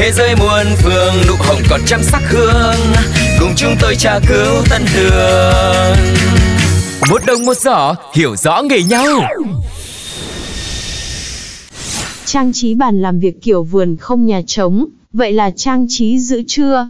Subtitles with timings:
[0.00, 2.94] Thế giới muôn phương nụ hồng còn trăm sắc hương.
[3.40, 5.96] Cùng chúng tôi tra cứu tân đường
[7.10, 9.06] Một đồng một giỏ hiểu rõ nghề nhau.
[12.24, 16.42] Trang trí bàn làm việc kiểu vườn không nhà trống, vậy là trang trí giữ
[16.48, 16.88] trưa.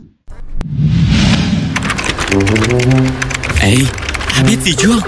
[3.61, 3.75] Ê,
[4.47, 4.99] biết gì chưa?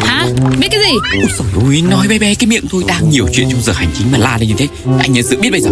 [0.00, 0.26] Hả?
[0.58, 1.20] Biết cái gì?
[1.38, 4.12] Ôi ôi, nói bé bé cái miệng thôi đang nhiều chuyện trong giờ hành chính
[4.12, 5.70] mà la lên như thế Anh nhân sự biết bây giờ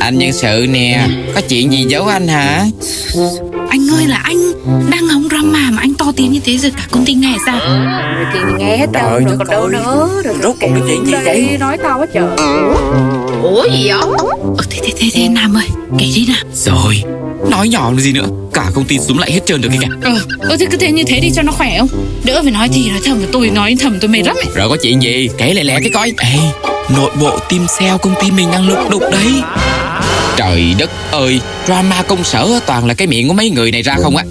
[0.00, 2.64] Anh nhân sự nè, có chuyện gì giấu anh hả?
[3.70, 4.52] Anh ơi là anh
[4.90, 7.60] đang hóng drama mà anh to tiếng như thế rồi cả công ty nghe sao
[8.32, 9.72] thì nghe hết trơn rồi còn đâu ơi.
[9.72, 11.56] nữa rồi Rốt cuộc là chuyện gì vậy?
[11.60, 12.28] nói tao quá trời
[13.42, 13.98] Ủa gì vậy?
[14.58, 15.66] Ờ thế thế thế thế Nam ơi
[15.98, 17.02] kể đi nào Rồi,
[17.50, 20.14] nói nhỏ làm gì nữa Cả công ty xuống lại hết trơn rồi kìa Ờ
[20.40, 21.88] ờ thế cứ thế như thế đi cho nó khỏe không?
[22.24, 24.44] Đỡ phải nói thì nói thầm tôi nói thầm tôi mệt lắm ấy.
[24.54, 26.12] Rồi có chuyện gì, kể lẹ lẹ cái coi.
[26.18, 26.36] Ê,
[26.96, 29.42] nội bộ team sale công ty mình đang lục đục đấy.
[30.36, 33.96] Trời đất ơi, drama công sở toàn là cái miệng của mấy người này ra
[34.02, 34.24] không á?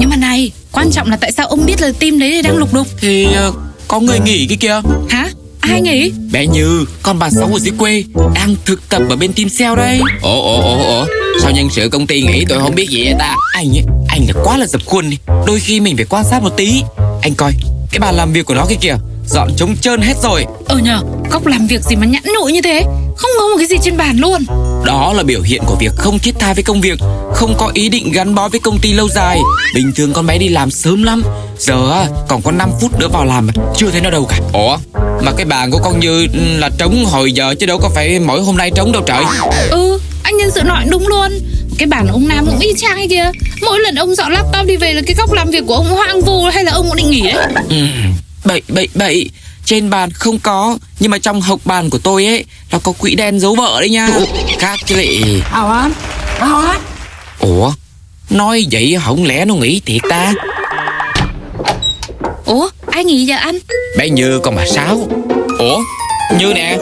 [0.00, 2.74] Nhưng mà này quan trọng là tại sao ông biết là team đấy đang lục
[2.74, 2.86] đục?
[3.00, 3.52] Thì ờ,
[3.88, 4.80] có người nghỉ cái kia.
[5.08, 5.28] Hả
[5.70, 9.32] ai nghỉ Bé Như, con bà Sáu ở dưới quê Đang thực tập ở bên
[9.32, 10.00] team sale đây.
[10.22, 11.06] Ủa, ủa, ủa, ủa
[11.42, 13.34] Sao nhân sự công ty nghĩ tôi không biết gì vậy ta?
[13.54, 15.18] Anh ấy, anh là quá là dập khuôn đi.
[15.46, 16.82] Đôi khi mình phải quan sát một tí.
[17.22, 17.52] Anh coi,
[17.90, 18.96] cái bàn làm việc của nó kia kìa
[19.26, 20.44] Dọn trống trơn hết rồi.
[20.66, 22.82] Ờ nhờ Cóc làm việc gì mà nhẵn nhụi như thế?
[23.16, 24.44] Không có một cái gì trên bàn luôn.
[24.86, 26.98] Đó là biểu hiện của việc không thiết tha với công việc
[27.34, 29.40] Không có ý định gắn bó với công ty lâu dài.
[29.74, 31.22] Bình thường con bé đi làm sớm lắm
[31.58, 34.40] Giờ còn có 5 phút nữa vào làm mà Chưa thấy nó đâu cả.
[34.52, 34.76] Ủa?
[35.22, 38.20] Mà cái bàn của con Như ừ, là trống hồi giờ Chứ đâu có phải
[38.20, 39.24] mỗi hôm nay trống đâu trời.
[39.70, 41.28] Ừ anh nhân sự nói đúng luôn.
[41.78, 43.30] Cái bàn ông Nam cũng y chang ấy kia.
[43.62, 46.20] Mỗi lần ông dọn laptop đi về là cái góc làm việc của ông hoang
[46.20, 47.76] vu hay là ông cũng định nghỉ đấy Ừ,
[48.44, 49.30] bậy bậy bậy
[49.64, 53.14] trên bàn không có nhưng mà trong hộc bàn của tôi ấy nó có quỹ
[53.14, 54.08] đen dấu vợ đấy nha.
[54.58, 55.92] Khác chứ lị Ào anh
[56.38, 56.80] Ào anh
[57.38, 57.72] ủa?
[58.30, 60.32] Nói vậy không lẽ nó nghĩ thiệt ta?
[62.46, 62.68] Ủa?
[62.86, 63.58] Ai nghỉ giờ anh?
[63.98, 65.08] Bé như con bà sáu.
[65.58, 65.82] Ủa?
[66.38, 66.76] Như nè.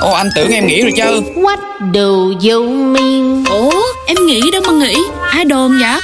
[0.00, 1.20] Ồ anh tưởng em nghĩ rồi chứ.
[1.34, 1.58] What
[1.92, 3.44] do you mean?
[3.44, 3.82] Ủa?
[4.06, 4.96] Em nghỉ đâu mà nghỉ
[5.30, 6.00] Ai đồn vậy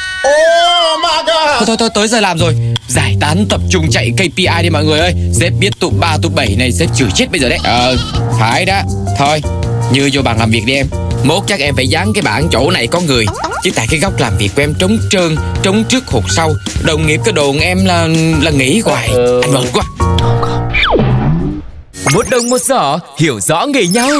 [1.66, 2.56] thôi thôi thôi tới giờ làm rồi.
[2.88, 5.14] Giải tán tập trung chạy KPI đi mọi người ơi.
[5.32, 7.58] Sếp biết tụ ba tụ bảy này sếp chửi chết bây giờ đấy.
[7.64, 7.96] Ờ
[8.40, 8.80] phải đó.
[9.18, 9.42] Thôi
[9.92, 10.86] như vô bàn làm việc đi em.
[11.24, 13.26] Mốt chắc em phải dán cái bảng chỗ này có người.
[13.62, 16.54] Chứ tại cái góc làm việc của em trống trơn trống trước hụt sau.
[16.82, 18.08] Đồng nghiệp cái đồn em là
[18.42, 19.08] là nghỉ hoài.
[19.42, 19.84] Anh mệt quá.
[22.14, 24.10] Một đồng một giỏ hiểu rõ nghề nhau